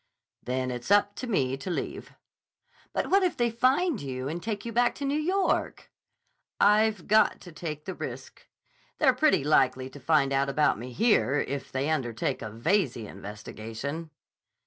"Then 0.41 0.71
it's 0.71 0.89
up 0.89 1.13
to 1.17 1.27
me 1.27 1.55
to 1.57 1.69
leave." 1.69 2.15
"But 2.91 3.11
what 3.11 3.21
if 3.21 3.37
they 3.37 3.51
find 3.51 4.01
you 4.01 4.27
and 4.27 4.41
take 4.41 4.65
you 4.65 4.71
back 4.73 4.95
to 4.95 5.05
New 5.05 5.13
York?" 5.19 5.91
"I've 6.59 7.05
got 7.07 7.39
to 7.41 7.51
take 7.51 7.85
the 7.85 7.93
risk. 7.93 8.47
They're 8.97 9.13
pretty 9.13 9.43
likely 9.43 9.91
to 9.91 9.99
find 9.99 10.33
out 10.33 10.49
about 10.49 10.79
me 10.79 10.91
here 10.91 11.35
if 11.47 11.71
they 11.71 11.87
undertake 11.91 12.41
a 12.41 12.49
Veyze 12.49 12.97
investigation." 12.97 14.09